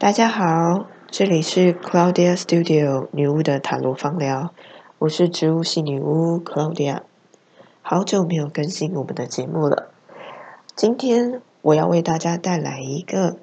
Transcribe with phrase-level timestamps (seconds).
[0.00, 4.54] 大家好，这里是 Claudia Studio 女巫的塔罗芳疗，
[4.96, 7.02] 我是植物系女巫 Claudia。
[7.82, 9.90] 好久没有更新我们的节目了，
[10.74, 13.36] 今天我要为大家带来一个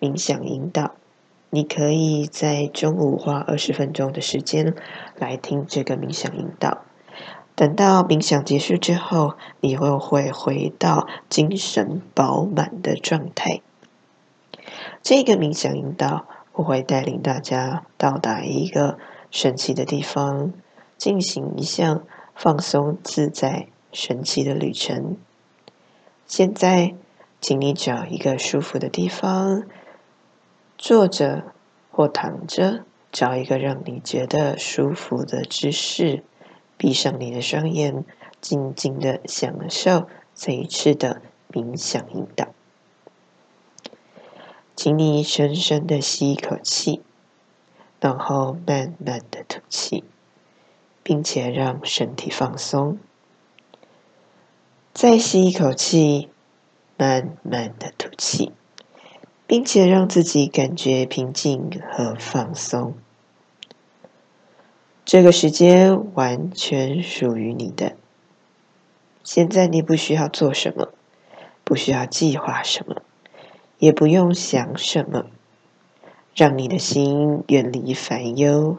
[0.00, 0.90] 冥想引导，
[1.50, 4.74] 你可以在中午花二十分钟的时间
[5.14, 6.78] 来听这个冥想引导。
[7.54, 13.60] 等到冥想结束之后，你又会回到精神饱满的状态。
[15.02, 18.98] 这个冥想引导，我会带领大家到达一个
[19.30, 20.52] 神奇的地方，
[20.98, 25.16] 进行一项放松自在、神奇的旅程。
[26.26, 26.94] 现在，
[27.40, 29.64] 请你找一个舒服的地方，
[30.76, 31.44] 坐着
[31.90, 36.22] 或躺着，找一个让你觉得舒服的姿势。
[36.76, 38.04] 闭上你的双眼，
[38.40, 41.20] 静静的享受这一次的
[41.50, 42.48] 冥想引导。
[44.82, 47.02] 请你深深的吸一口气，
[48.00, 50.04] 然后慢慢的吐气，
[51.02, 52.96] 并且让身体放松。
[54.94, 56.30] 再吸一口气，
[56.96, 58.54] 慢慢的吐气，
[59.46, 62.94] 并且让自己感觉平静和放松。
[65.04, 67.96] 这个时间完全属于你的。
[69.22, 70.94] 现在你不需要做什么，
[71.64, 73.02] 不需要计划什么，
[73.80, 75.26] 也不用想什么，
[76.34, 78.76] 让你的心远离烦忧，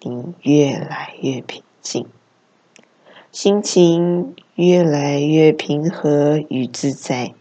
[0.00, 2.06] 你越来越平静，
[3.30, 7.34] 心情越来越平和与自在，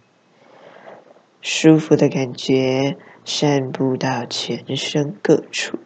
[1.41, 5.79] 舒服的感觉散布到全身各处。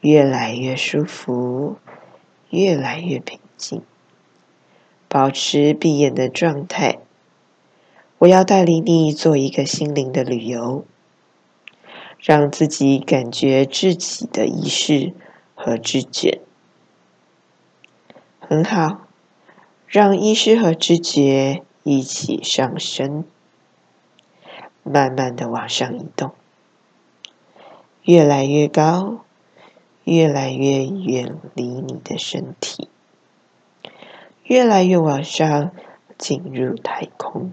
[0.00, 1.76] 越来越舒服，
[2.50, 3.82] 越来越平静。
[5.08, 6.98] 保持闭眼的状态。
[8.18, 10.84] 我要带领你做一个心灵的旅游，
[12.18, 15.14] 让自己感觉自己的意识
[15.54, 16.40] 和知觉。
[18.40, 19.06] 很好，
[19.86, 23.24] 让意识和知觉一起上升，
[24.82, 26.32] 慢慢的往上移动，
[28.02, 29.24] 越来越高。
[30.04, 32.88] 越来越远离你的身体，
[34.44, 35.70] 越来越往上
[36.16, 37.52] 进入太空，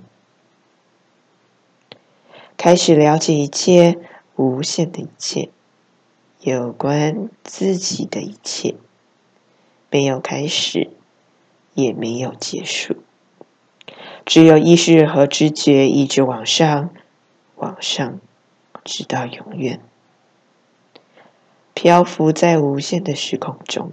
[2.66, 4.00] 开始了解一切
[4.38, 5.50] 无限的一切，
[6.42, 8.74] 有关自己的一切，
[9.92, 10.90] 没有开始，
[11.76, 12.96] 也没有结束，
[14.26, 16.90] 只有意识和知觉一直往上，
[17.58, 18.20] 往上，
[18.84, 19.80] 直到永远。
[21.76, 23.92] 漂浮在无限的时空中，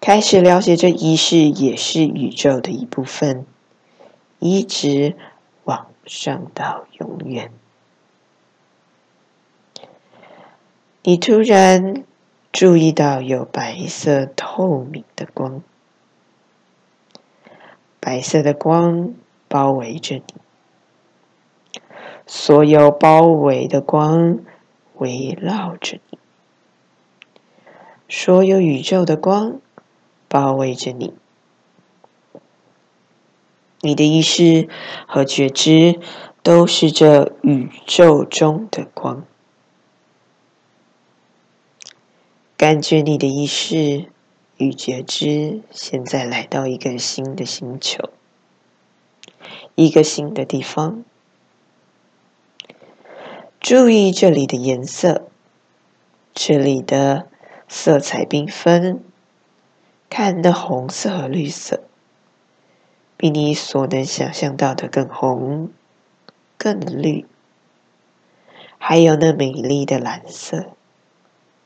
[0.00, 3.46] 开始了解这仪式也是宇宙的一部分，
[4.40, 5.14] 一直
[5.64, 7.52] 往上到永远。
[11.02, 12.04] 你突然
[12.52, 15.62] 注意到有白色透明的光，
[17.98, 19.14] 白色的光
[19.48, 21.82] 包围着你，
[22.26, 24.40] 所有包围的光。
[25.00, 26.18] 围绕着你，
[28.06, 29.58] 所有宇宙的光
[30.28, 31.14] 包围着你，
[33.80, 34.68] 你的意识
[35.06, 35.98] 和觉知
[36.42, 39.24] 都是这宇宙中的光。
[42.56, 44.04] 感觉你的意识
[44.58, 48.10] 与觉知现在来到一个新的星球，
[49.74, 51.02] 一个新的地方。
[53.58, 55.28] 注意这里的颜色，
[56.34, 57.28] 这里的
[57.68, 59.02] 色彩缤纷，
[60.10, 61.82] 看那红色和绿色，
[63.20, 65.68] 比你所能想象到的更红、
[66.56, 67.26] 更绿，
[68.78, 70.70] 还有那美丽的蓝色、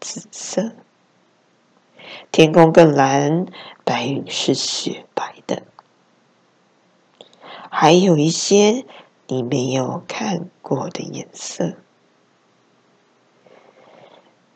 [0.01, 0.73] 紫色，
[2.33, 3.47] 天空更蓝，
[3.85, 5.63] 白云是雪白的，
[7.71, 8.85] 还有一些
[9.29, 11.75] 你没有看过的颜色。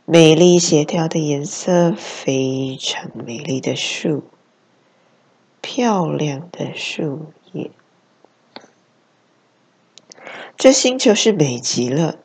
[0.04, 4.24] 美丽协调的颜色，非常美丽的树，
[5.60, 7.70] 漂亮的树叶。
[10.56, 12.19] 这星球是美极了，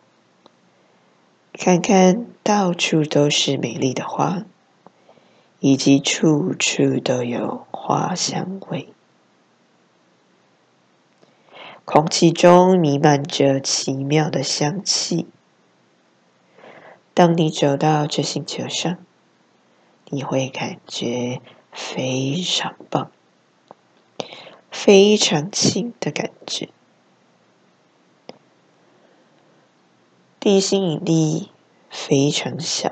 [1.53, 4.43] 看看到处都是美丽的花，
[5.59, 8.89] 以及处处都有花香味，
[11.85, 15.27] 空气中弥漫着奇妙的香气。
[17.13, 18.97] 当你走到这星球上，
[20.05, 21.39] 你会感觉
[21.71, 23.11] 非常棒、
[24.73, 26.67] 非常轻的感觉。
[30.39, 31.51] 地心引力
[31.89, 32.91] 非常小，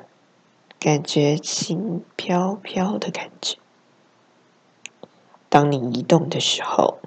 [0.80, 3.58] 感觉轻飘飘的感觉。
[5.50, 7.00] 当你移动的时候，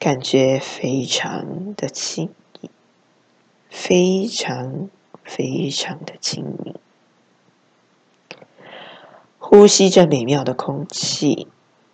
[0.00, 2.70] 感觉非常的轻盈，
[3.70, 4.90] 非常
[5.22, 6.74] 非常的轻盈。
[9.38, 11.48] 呼吸着美妙的空气，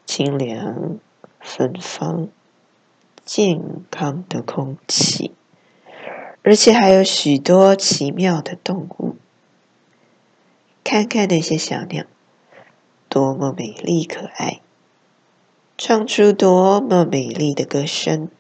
[0.05, 0.99] 清凉、
[1.45, 2.29] 芬芳、
[3.23, 3.61] 健
[3.91, 5.33] 康的空气，
[6.43, 9.17] 而且还有许多奇妙的动物。
[10.83, 12.07] 看看那些小鸟，
[13.11, 14.63] 多么美丽可爱，
[15.77, 18.31] 唱出多么美丽的歌声。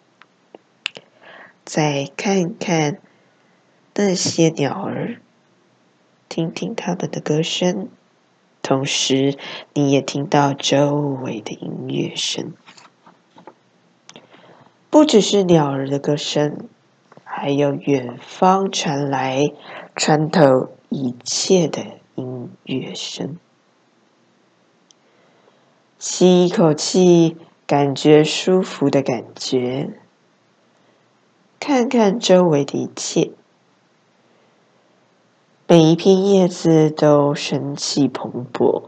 [1.63, 2.99] 再看看
[3.95, 5.21] 那些鸟儿，
[6.29, 7.89] 听听它们的歌声。
[8.63, 9.37] 同时，
[9.75, 12.55] 你也听到周围的音乐声，
[14.95, 16.69] 不只是鸟儿的歌声，
[17.25, 19.43] 还有远方传来
[19.97, 23.37] 穿透一切的音乐声。
[25.99, 27.37] 吸一口气，
[27.67, 29.91] 感觉舒服的感觉，
[31.59, 33.33] 看看周围的一切。
[35.67, 38.85] 每一片叶子都生气蓬勃，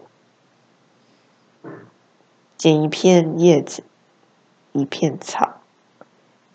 [2.57, 3.83] 捡一片叶子，
[4.71, 5.57] 一片草，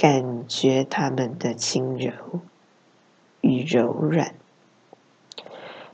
[0.01, 2.11] 感觉它们的轻柔
[3.41, 4.33] 与柔软。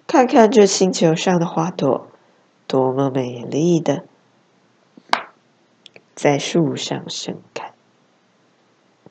[0.08, 2.08] 看看这星球上的花朵，
[2.68, 4.06] 多么美丽的，
[6.16, 7.74] 在树上盛开。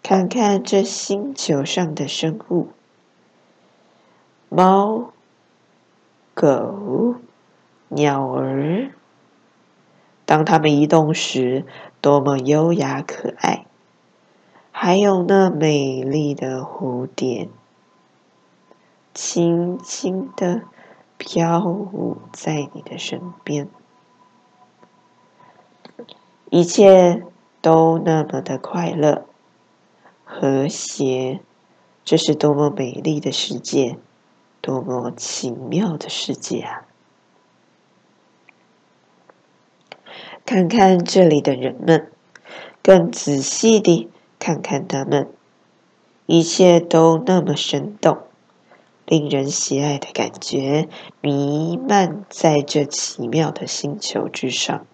[0.02, 2.68] 看看这星球上的生物。
[4.48, 5.12] 猫、
[6.32, 7.16] 狗、
[7.88, 8.92] 鸟儿，
[10.24, 11.66] 当它们移动时，
[12.00, 13.66] 多么优雅可爱！
[14.78, 17.48] 还有那美丽的蝴蝶，
[19.14, 20.64] 轻轻的
[21.16, 23.70] 飘舞在你的身边，
[26.50, 27.22] 一切
[27.62, 29.24] 都那么的快乐、
[30.26, 31.40] 和谐。
[32.04, 33.96] 这是多么美丽的世界！
[34.60, 36.86] 多么奇妙的世界啊！
[40.44, 42.12] 看看这里的人们，
[42.82, 44.10] 更仔细地
[44.46, 45.28] 看看他们，
[46.26, 48.18] 一切都那么生动，
[49.04, 50.88] 令人喜爱的感觉
[51.20, 54.86] 弥漫在这奇妙的星球之上。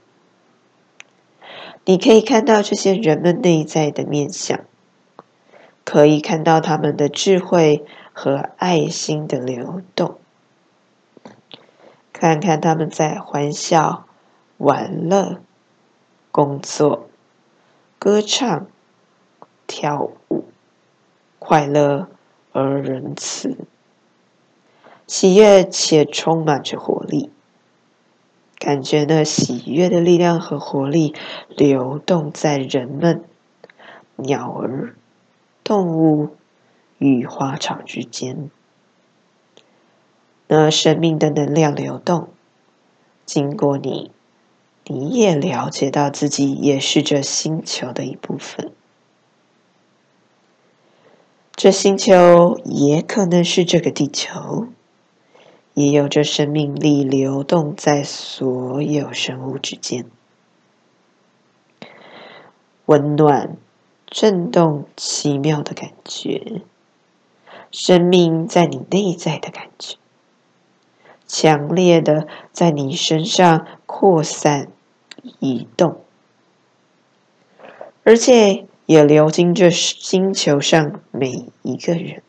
[1.85, 4.61] 你可以看到这些人们内在的面相，
[5.85, 7.85] 可以看到他们的智慧。
[8.15, 10.19] 和爱心的流动，
[12.13, 14.07] 看看他们在欢笑、
[14.59, 15.41] 玩乐、
[16.31, 17.09] 工作、
[17.99, 18.67] 歌唱、
[19.75, 20.45] 跳舞，
[21.39, 22.09] 快乐
[22.53, 23.57] 而仁慈，
[25.07, 27.31] 喜悦且充满着活力。
[28.59, 31.15] 感觉那喜悦的力量和活力
[31.49, 33.25] 流动在人们、
[34.17, 34.95] 鸟儿、
[35.65, 36.37] 动物。
[36.99, 38.49] 与花草之间，
[40.47, 42.29] 那生命的能量流动，
[43.27, 44.13] 经过你，
[44.85, 48.71] 你也了解到自己也是这星球的一部分。
[51.63, 54.67] 这星球也可能是这个地球，
[55.75, 60.05] 也有着生命力流动在所有生物之间，
[62.87, 63.57] 温暖、
[64.09, 66.63] 震动、奇妙的感觉。
[67.71, 69.99] 生命在你内在的感觉，
[71.29, 74.67] 强烈的在你身上扩散、
[75.39, 76.01] 移动，
[78.03, 82.23] 而且也流经这星球上每一个人。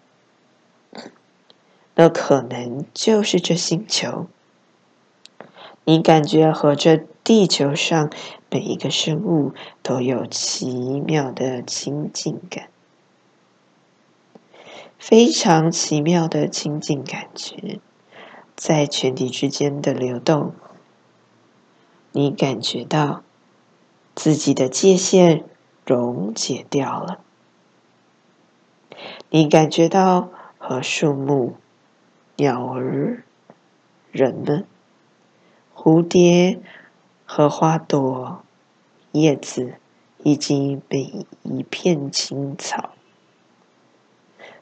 [1.96, 4.27] 那可能就是这星球，
[5.84, 8.10] 你感觉和这地球上
[8.50, 9.51] 每一个生物
[9.82, 12.70] 都有奇妙的亲近感。
[14.98, 17.82] 非常奇妙的亲近感觉，
[18.55, 20.53] 在全体之间的流动，
[22.13, 23.22] 你感觉到
[24.15, 25.43] 自己的界限
[25.85, 27.19] 溶解掉了，
[29.29, 31.55] 你感觉到和树木、
[32.37, 33.23] 鸟儿、
[34.11, 34.65] 人们、
[35.75, 36.61] 蝴蝶
[37.25, 38.43] 和花朵、
[39.11, 39.75] 叶子
[40.19, 42.91] 以及每一片青草。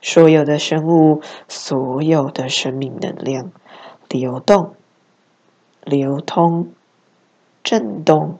[0.02, 3.52] 所有的生物，所有的生命能量
[4.10, 4.74] 流动、
[5.84, 6.74] 流通、
[7.64, 8.40] 震动，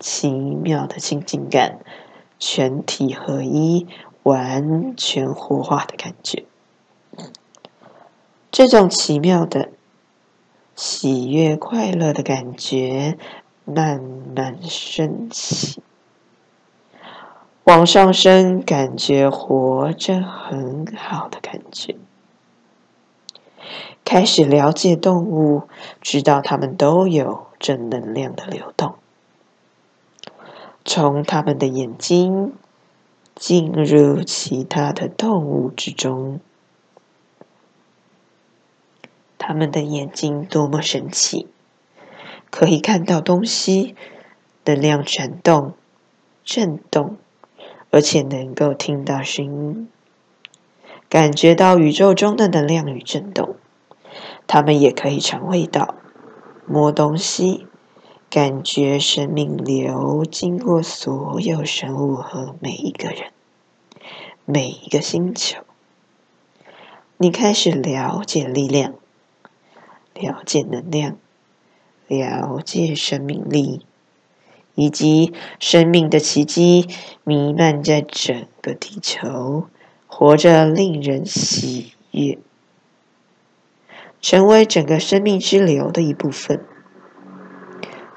[0.00, 1.78] 奇妙的亲近感，
[2.38, 3.86] 全体合一、
[4.22, 6.44] 完全活化的感觉。
[8.50, 9.68] 这种奇妙的
[10.74, 13.18] 喜悦、快乐的感觉
[13.66, 14.00] 慢
[14.34, 15.82] 慢升起，
[17.64, 21.94] 往上升，感觉活着很好的感觉。
[24.04, 25.64] 开始了解动物，
[26.00, 28.94] 知道它们都有正能量的流动，
[30.84, 32.52] 从他们的眼睛
[33.34, 36.40] 进入其他的动物之中。
[39.38, 41.48] 他们的眼睛多么神奇，
[42.50, 43.96] 可以看到东西，
[44.64, 45.72] 能量转动、
[46.44, 47.16] 震动，
[47.90, 49.88] 而且能够听到声音，
[51.08, 53.56] 感觉到宇宙中的能量与震动。
[54.46, 55.94] 他们也可以尝味道、
[56.66, 57.66] 摸东西，
[58.30, 63.32] 感觉生命流经过所有生物和每一个人、
[64.44, 65.64] 每一个星球。
[67.16, 68.94] 你开始了解力量，
[70.14, 71.16] 了解能量，
[72.06, 73.84] 了解生命力，
[74.76, 76.86] 以及生命的奇迹
[77.24, 79.66] 弥漫在整个地球，
[80.06, 82.38] 活着令人喜悦。
[84.20, 86.64] 成为整个生命之流的一部分，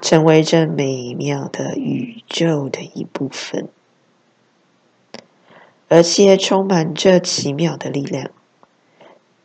[0.04, 3.70] 成为这美妙的宇宙的一部分，
[5.88, 8.30] 而且充满着奇妙的力量、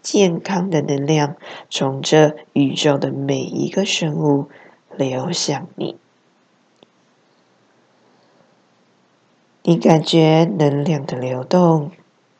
[0.02, 1.38] 健康的能量，
[1.70, 4.50] 从这宇宙的每一个生物
[4.98, 5.96] 流向你。
[9.64, 11.92] 你感觉能量的流动，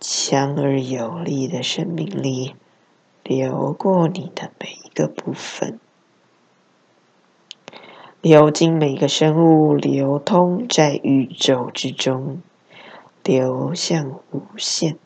[0.02, 2.54] 强而有力的生命力。
[3.24, 5.80] 流过你的每一个部分，
[8.22, 12.42] 流经每个生物，流通在宇宙之中，
[13.24, 14.98] 流向无限。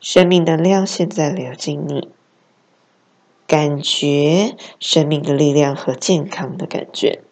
[0.00, 2.08] 生命能量现在流进你，
[3.46, 7.22] 感觉生命的力量和健康的感觉，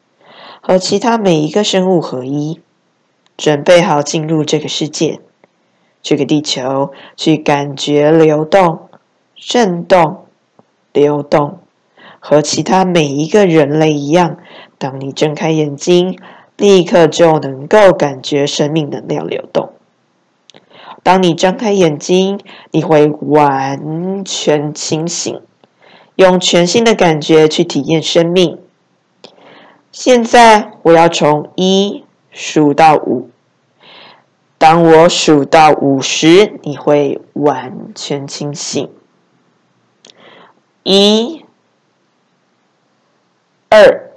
[0.61, 2.61] 和其他每一个生物合一，
[3.37, 5.21] 准备好进入这个世界。
[6.01, 8.89] 这个地球去感觉流动、
[9.35, 10.25] 震动、
[10.93, 11.59] 流动，
[12.29, 14.39] 和其他每一个人类一样。
[14.79, 16.19] 当你睁开眼睛，
[16.57, 19.71] 立刻就能够感觉生命能量流动。
[21.05, 22.41] 当你睁开眼睛，
[22.73, 25.41] 你会完全清醒，
[26.17, 28.59] 用全新的感觉去体验生命。
[29.93, 32.03] 现在，我要从一
[32.33, 33.31] 数到五。
[34.59, 38.91] 当我数到五十，你会完全清醒。
[40.83, 41.46] 一、
[43.69, 44.11] 二、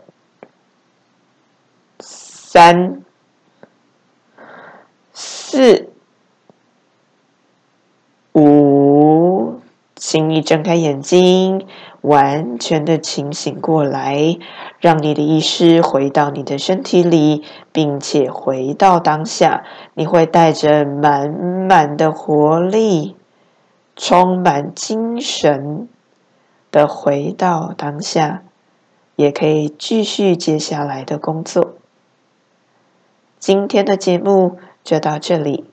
[2.00, 3.01] 三、
[5.12, 5.89] 四、
[8.34, 9.60] 五，
[9.96, 11.68] 请你睁开眼睛。
[12.01, 14.38] 完全的清醒过来，
[14.79, 19.65] 让你的意识回到你的身体里，并且回到当下。
[19.96, 23.18] 你会带着满满的活力，
[23.98, 25.89] 充满精神
[26.72, 28.44] 的回到当下，
[29.19, 31.73] 也可以继续接下来的工作。
[33.38, 35.65] 今天的节目就到这里，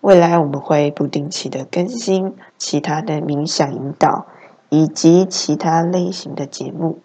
[0.00, 4.26] 未来我们会不定期的更新其他的冥想引导。
[4.68, 6.98] 以及其他类型的节目。